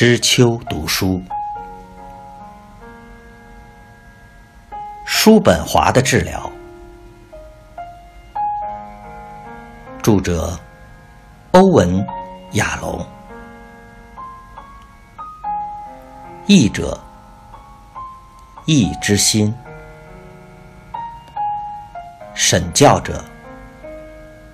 [0.00, 1.20] 知秋读书，
[5.04, 6.48] 叔本华的治疗。
[10.00, 10.56] 著者：
[11.50, 12.00] 欧文·
[12.52, 13.04] 亚龙，
[16.46, 16.96] 译者：
[18.66, 19.52] 易之心，
[22.34, 23.24] 审教者：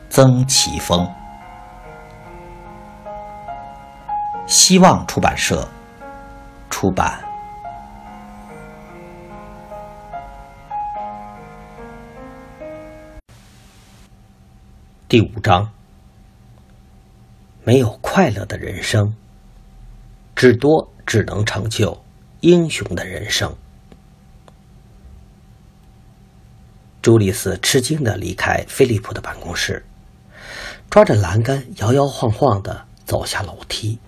[0.09, 1.07] 曾奇峰。
[4.67, 5.69] 希望出版社
[6.71, 7.23] 出版。
[15.07, 15.71] 第五章：
[17.63, 19.15] 没有快乐的人生，
[20.35, 22.03] 至多只能成就
[22.41, 23.55] 英雄的人生。
[27.03, 29.85] 朱丽斯吃惊的离开菲利普的办公室，
[30.89, 33.99] 抓着栏杆摇摇晃晃的走下楼梯。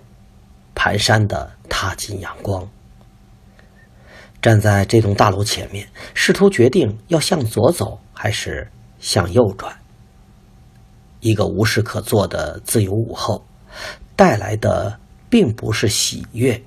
[0.77, 2.69] 蹒跚的踏进阳光，
[4.39, 9.75] 站在这栋大楼前面，试图决定要向左走还是向右转。
[11.19, 13.43] 一个无事可做的自由午后，
[14.15, 16.61] 带来的并不是喜悦，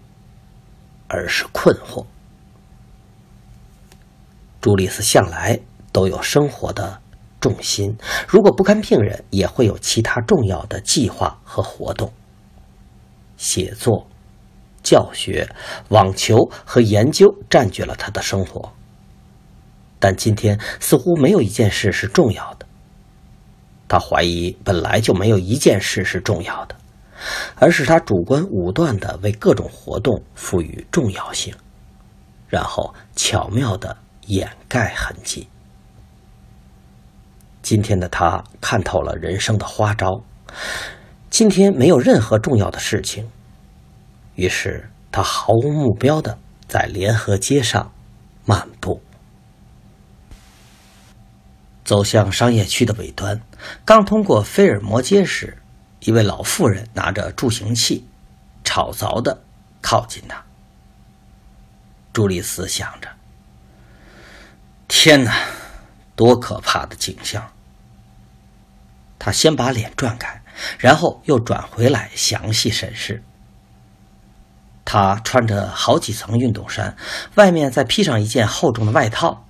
[1.06, 2.04] 而是困惑。
[4.60, 5.58] 朱丽斯向来
[5.92, 7.00] 都有生活的
[7.40, 12.12] 重心，如果不看病人，也会有其他重要的计划和活动。
[13.40, 14.06] 写作、
[14.82, 15.48] 教学、
[15.88, 18.70] 网球和研究占据了他的生活，
[19.98, 22.66] 但今天似乎没有一件事是重要的。
[23.88, 26.76] 他怀疑本来就没有一件事是重要的，
[27.56, 31.54] 而是他主观武断的为各种活动赋予重要性，
[32.46, 35.48] 然后巧妙的掩盖痕迹。
[37.62, 40.22] 今天的他看透了人生的花招。
[41.30, 43.30] 今天没有任何重要的事情，
[44.34, 46.36] 于是他毫无目标的
[46.68, 47.92] 在联合街上
[48.44, 49.00] 漫步，
[51.84, 53.40] 走向商业区的尾端。
[53.84, 55.56] 刚通过菲尔摩街时，
[56.00, 58.04] 一位老妇人拿着助行器，
[58.64, 59.40] 吵杂的
[59.80, 60.44] 靠近他。
[62.12, 63.08] 朱丽斯想着
[64.88, 65.46] ：“天哪，
[66.16, 67.52] 多可怕的景象！”
[69.16, 70.39] 他先把脸转开。
[70.78, 73.22] 然后又转回来详细审视。
[74.84, 76.96] 他穿着好几层运动衫，
[77.36, 79.44] 外面再披上一件厚重的外套，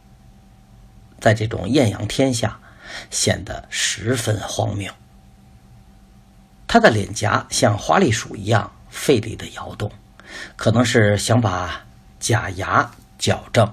[1.18, 2.58] 在这种艳阳天下
[3.10, 4.92] 显得十分荒谬。
[6.66, 9.90] 他的脸颊像花栗鼠一样费力的摇动，
[10.56, 11.84] 可能是想把
[12.18, 13.72] 假牙矫正。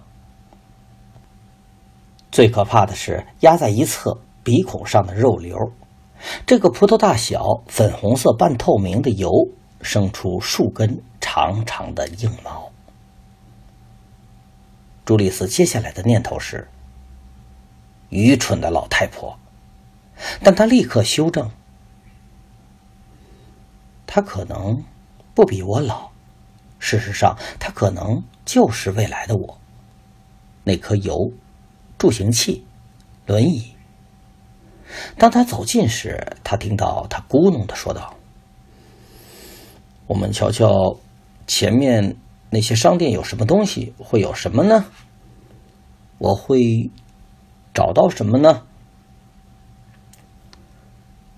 [2.32, 5.58] 最可怕的是压在一侧鼻孔上的肉瘤。
[6.46, 9.32] 这个葡萄大小、粉红色半透明的油
[9.82, 12.72] 生出数根长长的硬毛。
[15.06, 16.68] 朱丽斯接下来的念头是：
[18.10, 19.40] 愚蠢的老太婆。
[20.44, 21.52] 但他立刻修正：
[24.08, 24.84] 她可能
[25.36, 26.10] 不比我老，
[26.80, 29.60] 事实上，她可能就是未来的我。
[30.64, 31.32] 那颗油、
[31.98, 32.66] 助行器、
[33.28, 33.77] 轮椅。
[35.18, 38.14] 当他走近时，他听到他咕哝的说道
[40.08, 40.98] ：“我们瞧瞧，
[41.48, 42.16] 前面
[42.50, 43.94] 那些商店有什么东西？
[43.98, 44.86] 会有什么呢？
[46.18, 46.90] 我会
[47.74, 48.62] 找到什么呢？”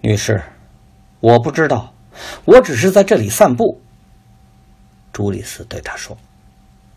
[0.02, 0.42] 女士，
[1.20, 1.94] 我不知道，
[2.46, 3.82] 我只是在这里散步。”
[5.14, 6.18] 朱丽斯对他说。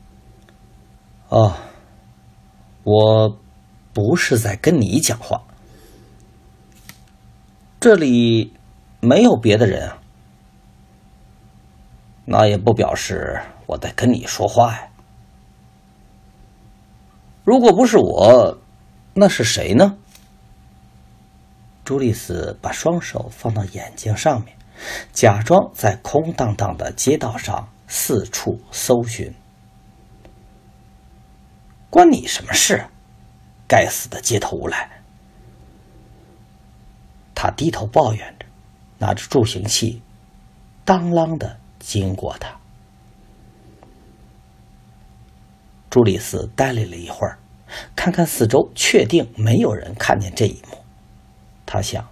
[1.30, 1.56] “哦，
[2.84, 3.38] 我
[3.92, 5.42] 不是在跟你讲话。”
[7.82, 8.54] 这里
[9.00, 9.98] 没有别的人啊，
[12.24, 14.88] 那也不表示我在跟你说话呀。
[17.42, 18.56] 如果不是我，
[19.14, 19.96] 那是谁呢？
[21.82, 24.56] 朱丽斯把双手放到眼睛上面，
[25.12, 29.34] 假装在空荡荡的街道上四处搜寻。
[31.90, 32.84] 关你什么事？
[33.66, 35.01] 该死的街头无赖！
[37.42, 38.46] 他低头抱怨着，
[38.98, 40.00] 拿着助行器，
[40.84, 42.56] 当啷的经过他。
[45.90, 47.40] 朱丽斯呆立了一会儿，
[47.96, 50.78] 看看四周，确定没有人看见这一幕。
[51.66, 52.08] 他想：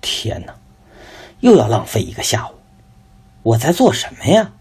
[0.00, 0.54] 天哪，
[1.40, 2.54] 又要浪费一个下午，
[3.42, 4.52] 我在做什么呀？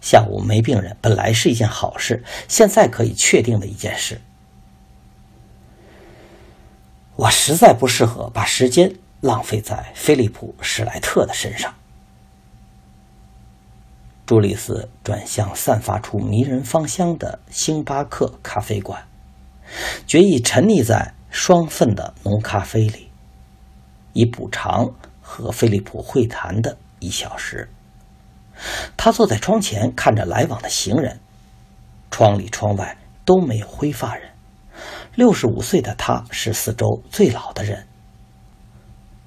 [0.00, 4.20] 下午没病人本来是一件好事，现在可以确定的一件事。
[7.18, 11.74] 我实在不适合把时间浪费在菲利普·史莱特的身上。
[14.24, 19.04] 朱丽斯转向散发出迷人芳香的星巴克咖啡馆，
[20.06, 23.10] 决意沉溺在双份的浓咖啡里，
[24.12, 24.88] 以补偿
[25.20, 27.68] 和菲利普会谈的一小时。
[28.96, 31.18] 他坐在窗前，看着来往的行人，
[32.12, 34.30] 窗里窗外都没有灰发人。
[35.18, 37.88] 六十五岁的他是四周最老的人，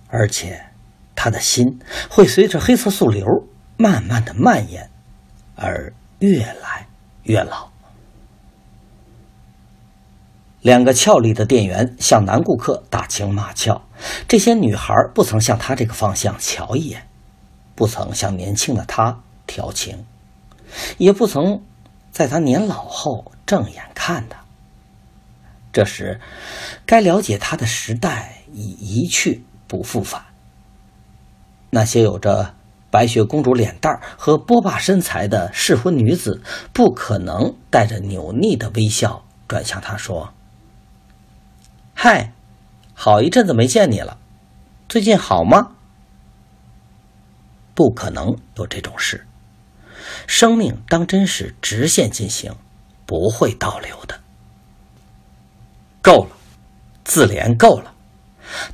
[0.08, 0.68] 而且
[1.14, 3.26] 他的心会随着黑色素瘤
[3.76, 4.90] 慢慢的蔓延，
[5.58, 6.88] 而越来
[7.24, 7.68] 越老。
[10.62, 13.82] 两个俏丽的店员向男顾客打情骂俏，
[14.30, 17.06] 这些女孩不曾向他这个方向瞧一眼。
[17.76, 20.06] 不曾向年轻的他调情，
[20.98, 21.62] 也不曾
[22.12, 24.41] 在他年老后正眼看他。
[25.74, 26.20] 这时，
[26.86, 30.26] 该了解他的时代已一去不复返。
[31.70, 32.54] 那些有着
[32.90, 36.42] 白雪公主脸蛋和波霸身材的适婚女子，
[36.74, 40.34] 不可能带着扭捏的微笑转向他说
[41.96, 42.34] ：“嗨，
[42.94, 44.18] 好一阵子没见你了，
[44.90, 45.72] 最近好吗？”
[47.74, 49.26] 不可能有这种事。
[50.28, 52.54] 生命当真是直线进行，
[53.06, 54.20] 不会倒流的。
[56.02, 56.36] 够了，
[57.04, 57.94] 自怜够了。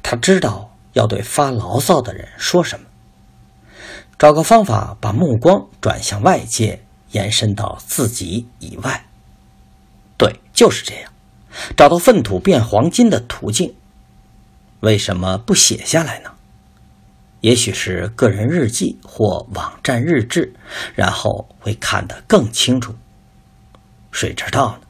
[0.02, 2.86] 他知道要对发牢骚的人说什么。
[4.18, 9.06] 找个方法把目光转向外界，延伸到自己以外。
[10.18, 11.12] 对，就是这样，
[11.76, 13.76] 找到粪土变黄金的途径。
[14.80, 16.32] 为什么不写下来呢？
[17.42, 20.56] 也许是个人日记或网站日志，
[20.96, 22.96] 然后会看得更清楚。
[24.12, 24.87] 谁知道呢？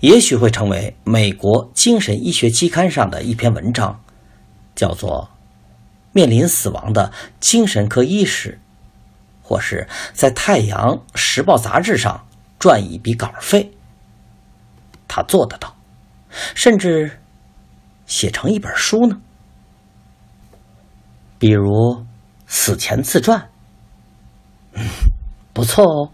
[0.00, 4.00] 也许会成为美国精神医学期刊上的一篇文章，
[4.74, 5.30] 叫做
[6.12, 8.60] 《面临死亡的精神科医师》，
[9.46, 12.26] 或是在《太阳时报》杂志上
[12.58, 13.70] 赚一笔稿费。
[15.06, 15.74] 他做得到，
[16.54, 17.20] 甚至
[18.06, 19.18] 写成一本书呢。
[21.38, 22.04] 比如
[22.46, 23.48] 死前自传，
[24.72, 24.84] 嗯，
[25.52, 26.12] 不错哦。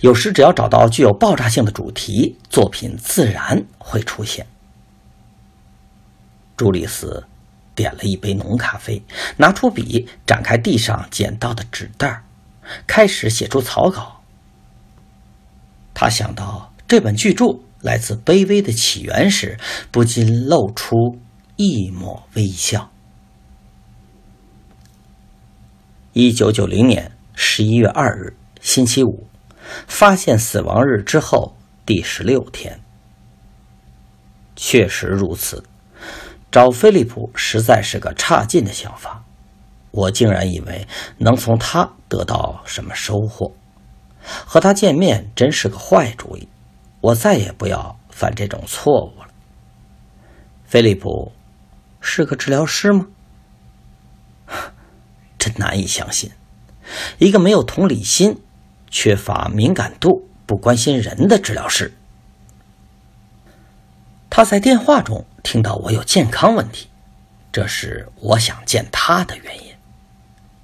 [0.00, 4.46] 有时只要找到具有爆炸性的主题，作品自然会出现。
[6.56, 7.26] 朱丽斯
[7.74, 9.02] 点了一杯浓咖啡，
[9.36, 12.22] 拿出笔，展开地上捡到的纸袋，
[12.86, 14.22] 开始写出草稿。
[15.92, 17.44] 他想到这本巨著
[17.80, 19.58] 来自卑微的起源时，
[19.90, 20.96] 不禁露出
[21.56, 22.90] 一抹微笑。
[26.14, 29.26] 一九九零年十一月二日，星期五，
[29.86, 32.80] 发现死亡日之后第十六天。
[34.54, 35.64] 确实如此，
[36.50, 39.22] 找菲利普实在是个差劲的想法。
[39.90, 40.86] 我竟然以为
[41.18, 43.54] 能从他得到什么收获，
[44.46, 46.48] 和他见面真是个坏主意。
[47.00, 49.28] 我再也不要犯这种错误了。
[50.64, 51.32] 菲利普
[52.00, 53.06] 是个治疗师吗？
[55.38, 56.30] 真难以相信，
[57.18, 58.42] 一个没有同理心、
[58.90, 61.92] 缺乏敏感度、不关心人的治疗师。
[64.28, 66.88] 他在电话中听到我有健康问题，
[67.50, 69.74] 这是我想见他的原因。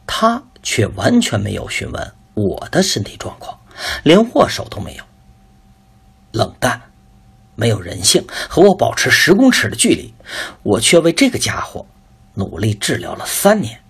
[0.07, 3.59] 他却完全没有询问我的身体状况，
[4.03, 5.05] 连握手都没有。
[6.33, 6.83] 冷淡，
[7.55, 10.13] 没有人性，和我保持十公尺的距离。
[10.63, 11.87] 我却为这个家伙
[12.35, 13.81] 努力治疗了三年。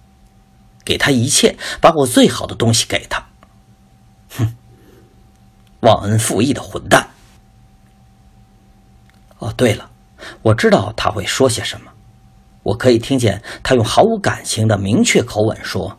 [0.85, 3.25] 给他一切，把我最好的东西给他。
[4.39, 4.55] 哼，
[5.81, 7.09] 忘恩负义的混蛋！
[9.39, 9.91] 哦，对了，
[10.43, 11.91] 我知道他会说些什么。
[12.63, 15.99] 我可以听见他用毫无感情的明确口吻说：“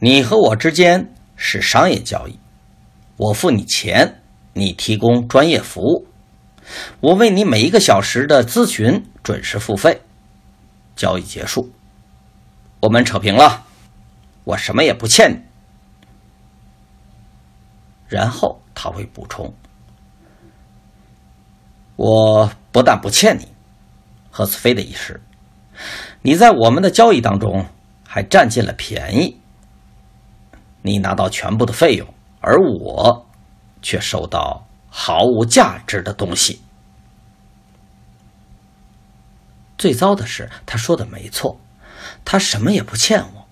[0.00, 2.38] 你和我之间是商业交易，
[3.18, 4.22] 我付你钱，
[4.54, 6.06] 你提供专业服务，
[7.00, 10.00] 我为你每一个小时的咨询准时付费。
[10.96, 11.70] 交易结束。”
[12.80, 13.64] 我们扯平了，
[14.44, 15.53] 我什么也不欠你。
[18.14, 19.52] 然后他会补充
[21.98, 23.48] ：“我不但不欠你，
[24.30, 25.20] 赫斯菲的医师，
[26.22, 27.66] 你在我们的交易当中
[28.06, 29.40] 还占尽了便宜。
[30.82, 32.06] 你拿到全部的费用，
[32.40, 33.26] 而我
[33.82, 36.62] 却收到毫无价值的东西。”
[39.76, 41.58] 最糟的是，他说的没错。
[42.24, 43.43] 他什么也不欠我，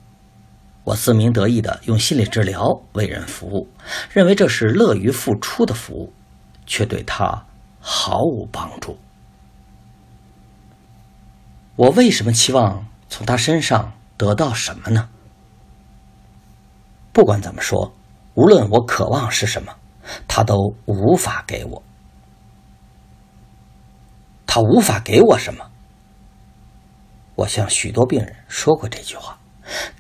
[0.85, 3.69] 我自鸣得意的用心理治疗为人服务，
[4.11, 6.13] 认为这是乐于付出的服务，
[6.67, 7.47] 却对他
[7.81, 8.99] 毫无帮助。
[11.77, 15.09] 我为什么期望从他身上得到什么呢？
[17.13, 17.95] 不管怎么说，
[18.35, 19.73] 无论我渴望是什么，
[20.27, 21.83] 他都无法给我。
[24.47, 25.71] 他无法给我什么？
[27.37, 29.39] 我向许多病人说过这句话，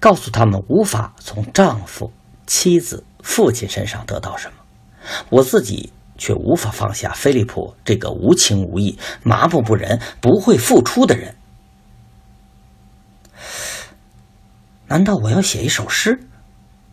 [0.00, 2.12] 告诉他们无法从丈夫、
[2.46, 4.54] 妻子、父亲身上得到什么，
[5.30, 11.34] 我自己却无法放下菲利普这个无情无义、麻木不仁、不会付出的人。
[14.88, 16.26] 难道我要写一首诗，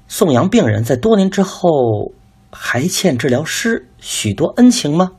[0.08, 2.14] 颂扬病人在多年之后
[2.52, 5.12] 还欠治疗师许多恩情吗？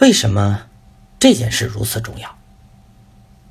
[0.00, 0.66] 为什么
[1.20, 2.36] 这件事如此重要？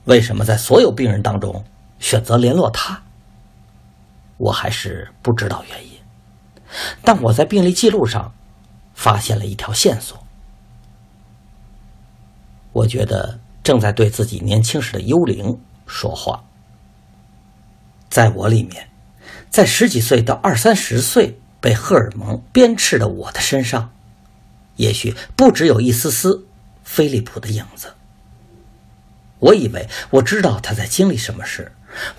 [0.05, 1.63] 为什么在所有病人当中
[1.99, 3.01] 选择联络他？
[4.37, 5.91] 我还是不知道原因。
[7.03, 8.33] 但我在病历记录上
[8.93, 10.17] 发现了一条线索。
[12.71, 16.43] 我觉得正在对自己年轻时的幽灵说话。
[18.09, 18.89] 在我里面，
[19.49, 23.91] 在十几岁到二三十岁被荷尔蒙鞭笞的我的身上，
[24.75, 26.45] 也许不只有一丝丝
[26.83, 27.93] 菲利普的影子。
[29.43, 31.69] 我以为我知道他在经历什么事，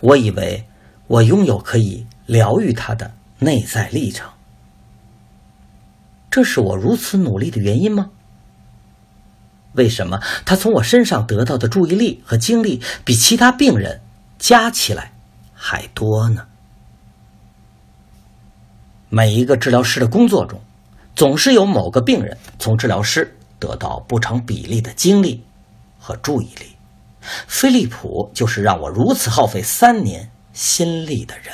[0.00, 0.66] 我以为
[1.06, 4.30] 我拥有可以疗愈他的内在历程。
[6.30, 8.10] 这是我如此努力的原因吗？
[9.72, 14.02] 为什么他从我身上得到的注意力和精力比其他病人
[14.38, 15.12] 加起来？
[15.54, 16.46] 还多呢。
[19.08, 20.60] 每一个治疗师的工作中，
[21.16, 25.42] 总是有某个病人从治疗师得到不成比例的精力
[25.98, 26.73] 和注意力。
[27.46, 31.52] 菲利普就是让我如此耗费三年心力的人。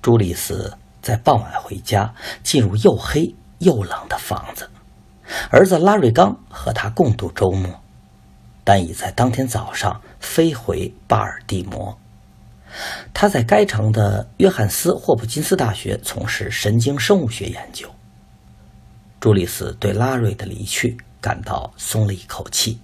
[0.00, 4.68] 朱丽斯在傍晚回家，进入又黑又冷的房子，
[5.50, 7.80] 儿子拉瑞刚和他共度周末。
[8.64, 11.98] 但已在当天早上飞回巴尔的摩。
[13.12, 17.90] 他在该城的约翰斯霍普金斯大学从事神经生物学研究。
[19.18, 22.78] 朱丽斯对拉瑞的离去感到松了一口气。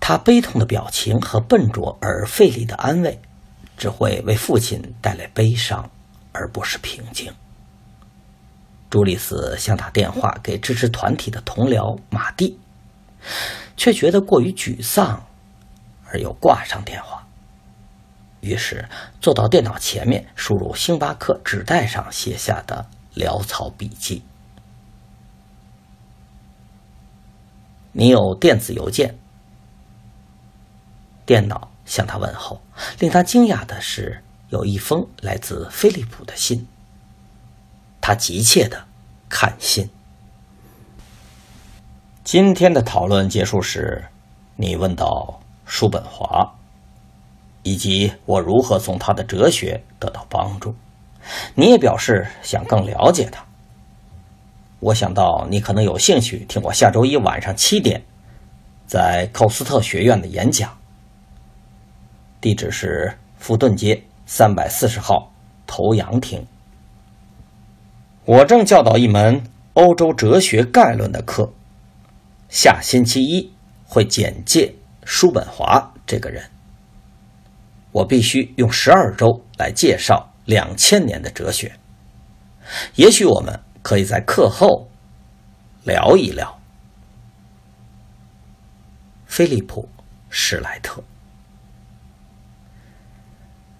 [0.00, 3.20] 他悲痛的表情和笨拙而费力的安慰，
[3.76, 5.88] 只会为父亲带来悲伤，
[6.32, 7.32] 而不是平静。
[8.88, 12.58] 朱丽斯想打电话给支持团体的同僚马蒂。
[13.76, 15.26] 却觉得过于沮丧，
[16.06, 17.26] 而又挂上电话。
[18.40, 18.88] 于是
[19.20, 24.22] 坐到电脑前面，输入星巴克纸袋上写下的潦草笔记。
[27.92, 29.18] 你有电子邮件？
[31.26, 32.60] 电脑向他问候。
[32.98, 36.66] 令他惊讶的是，有一封来自菲利普的信。
[38.00, 38.82] 他急切的
[39.28, 39.88] 看信。
[42.24, 44.04] 今天的讨论结束时，
[44.56, 46.54] 你问到叔本华，
[47.62, 50.74] 以及我如何从他的哲学得到帮助。
[51.54, 53.44] 你也表示想更了解他。
[54.80, 58.02] 我想到你可能有兴趣听我下周一晚上七点
[58.86, 60.76] 在寇斯特学院的演讲。
[62.40, 65.30] 地址是富顿街三百四十号
[65.66, 66.44] 头羊亭。
[68.24, 69.42] 我正教导一门
[69.74, 71.52] 欧洲哲学概论的课。
[72.48, 73.52] 下星期一
[73.84, 76.42] 会简介叔本华这个人。
[77.92, 81.72] 我必须用十二周来介绍两千年的哲学。
[82.94, 84.88] 也许我们可以在课后
[85.84, 86.60] 聊一聊。
[89.26, 89.82] 菲利普·
[90.28, 91.02] 施莱特。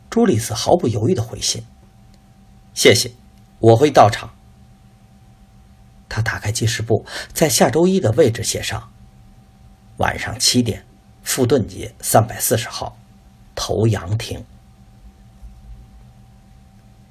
[0.09, 1.65] 朱丽斯毫不犹豫的回信
[2.75, 3.13] ：“谢谢，
[3.59, 4.31] 我会到场。”
[6.09, 8.93] 他打开记事簿，在下周一的位置写上
[9.99, 10.85] ：“晚上七点，
[11.23, 12.97] 富顿街三百四十号，
[13.55, 14.45] 头羊亭。”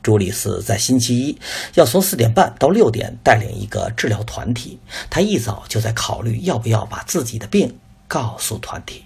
[0.09, 1.39] 朱丽斯在星期一
[1.75, 4.79] 要从四点半到六点带领一个治疗团体。
[5.07, 9.05] 他一早就在考虑要不要把自己的病告诉团体。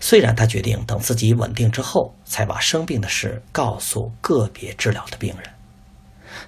[0.00, 5.50] 虽然他决定等自己稳定之后才把生病的事告诉个别治疗的病人，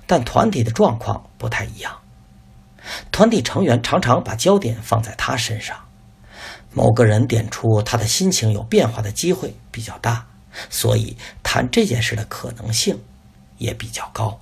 [0.07, 1.95] 但团体的状况不太一样。
[3.13, 5.77] 团体成员常常把焦点放在他身上，
[6.73, 10.27] 某个人点出他的心情有变化的机会比较大，
[10.71, 12.99] 所以谈这件事的可能性
[13.59, 14.39] 也比较高。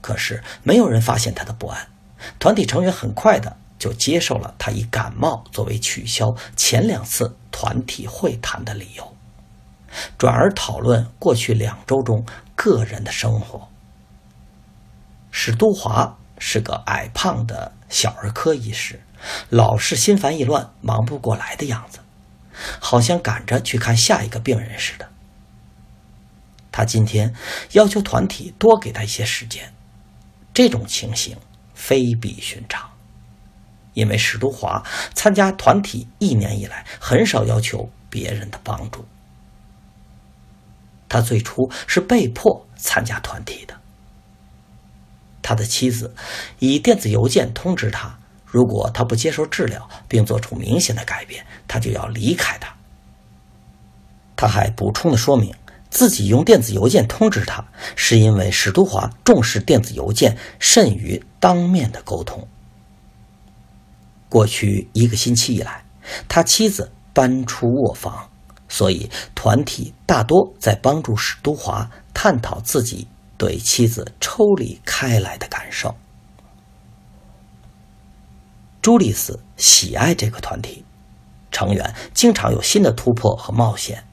[0.00, 1.88] 可是没有人发现他的不安，
[2.38, 9.16] 团体成员很快的就接受了他以感冒作为取消前两次团体会谈的理由，
[10.16, 12.24] 转而讨论过去两周中
[12.54, 13.68] 个人的生活。
[15.30, 16.16] 史都华。
[16.38, 19.00] 是个矮胖的小儿科医师，
[19.48, 22.00] 老是心烦意乱、忙不过来的样子。
[22.78, 25.08] 好像赶着去看下一个病人似的。
[26.76, 27.34] 他今天
[27.72, 29.72] 要求团体多给他一些时间，
[30.52, 31.34] 这种情形
[31.72, 32.90] 非比寻常，
[33.94, 39.06] 因为史都华参加团体一年以来很少要求别人的帮助。
[41.08, 43.74] 他最初是被迫参加团体的。
[45.40, 46.14] 他的妻子
[46.58, 52.76] 以电子邮件通知他，如果他不接受治疗并做出明显的改变，他就要离开他。
[54.36, 55.54] 他还补充的说明，
[55.96, 57.64] 自己用电子邮件通知他，
[57.96, 62.46] 是因为史都华重视电子邮件甚于当面的沟通。
[64.28, 65.86] 过去一个星期以来，
[66.28, 68.28] 他妻子搬出卧房，
[68.68, 73.08] 所以团体大多在帮助史都华探讨自己。
[73.38, 75.94] 对妻子抽离开来的感受，
[78.82, 80.84] 朱丽斯喜爱这个团体，
[81.50, 84.04] 成员经常有新的突破和冒险，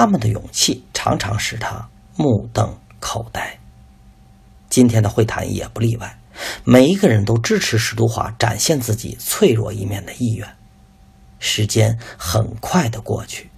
[0.00, 3.58] 他们的勇气常常使他目瞪口呆。
[4.70, 6.16] 今天的会谈也不例外，
[6.62, 10.48] 每一个人都支持史都华展现自己脆弱一面的意愿。
[11.40, 13.50] 时间很快的过去，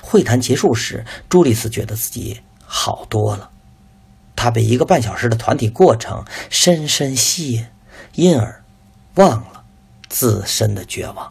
[0.00, 3.50] 会谈结束时，朱丽斯觉得自己好多了。
[4.34, 7.66] 他被一个半小时的团体过程深深吸引，
[8.14, 8.64] 因而
[9.16, 9.62] 忘了
[10.08, 11.30] 自身的绝望。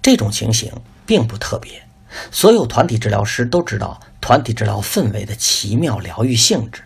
[0.00, 0.72] 这种情形
[1.04, 1.87] 并不特别，
[2.30, 6.82] 所有团体治疗师都知道团体治疗氛围的奇妙疗愈性质。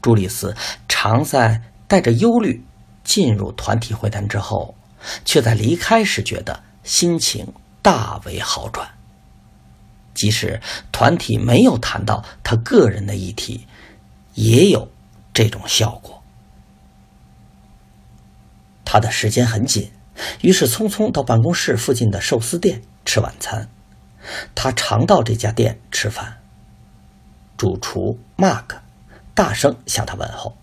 [0.00, 0.56] 朱丽斯
[0.88, 2.64] 常在带着忧虑
[3.04, 4.74] 进入团体会谈之后，
[5.24, 8.88] 却在离开时觉得心情大为好转。
[10.14, 13.66] 即使团体没有谈到他个人的议题，
[14.34, 14.90] 也有
[15.32, 16.22] 这种效果。
[18.84, 19.90] 他的时间很紧，
[20.42, 23.68] 于是匆匆到办公室附近的寿司店吃晚餐。
[24.54, 26.38] 他常到这家店吃饭。
[27.56, 28.78] 主厨 Mark
[29.34, 30.56] 大声向他问候。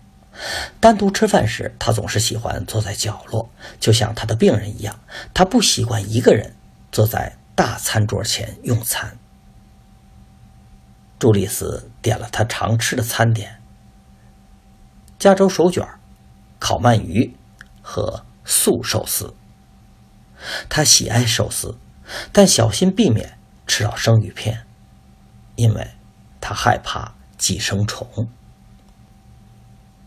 [0.78, 4.98] 单独吃饭时，他总是喜欢坐在角落，就像他的病人一样。
[5.34, 6.54] 他不习惯一个人
[6.90, 9.18] 坐在大餐桌前用餐。
[11.18, 13.60] 朱丽斯点了他常吃的餐点：
[15.18, 15.86] 加州手卷、
[16.58, 17.36] 烤鳗鱼
[17.82, 19.34] 和素寿司。
[20.70, 21.76] 他喜爱寿司，
[22.32, 23.36] 但小心避免
[23.70, 24.66] 吃到生鱼片，
[25.54, 25.86] 因为
[26.40, 28.04] 他害怕寄生虫。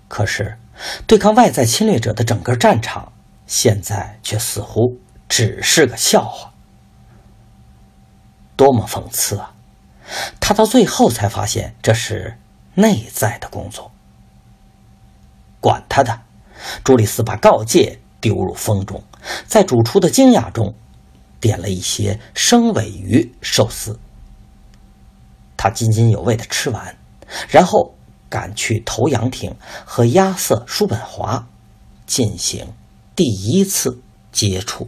[0.10, 0.58] 可是，
[1.08, 3.14] 对抗外在侵略者的整个战场，
[3.48, 5.00] 现在却似乎
[5.30, 6.52] 只是个笑话。
[8.58, 9.54] 多么讽刺啊！
[10.42, 12.38] 他到最后才发现，这是
[12.74, 13.92] 内在的工作。
[15.62, 16.20] 管他的！
[16.84, 19.02] 朱丽斯把告诫丢入风中，
[19.48, 20.76] 在主厨的惊讶中，
[21.44, 24.00] 点了一些生尾鱼寿司。
[25.58, 26.96] 他津津有味的吃完，
[27.50, 27.96] 然后
[28.30, 29.54] 赶去头羊亭
[29.84, 31.46] 和亚瑟·叔本华
[32.08, 32.66] 进行
[33.14, 34.02] 第一次
[34.32, 34.88] 接触。